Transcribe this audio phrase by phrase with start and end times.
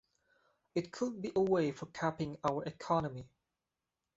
[0.73, 3.29] It could be a way of capping our economy.